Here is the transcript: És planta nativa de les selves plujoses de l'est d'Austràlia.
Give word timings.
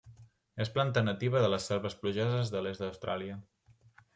És 0.63 0.71
planta 0.77 1.03
nativa 1.03 1.43
de 1.43 1.51
les 1.55 1.67
selves 1.73 1.99
plujoses 2.01 2.53
de 2.57 2.65
l'est 2.65 2.85
d'Austràlia. 2.85 3.37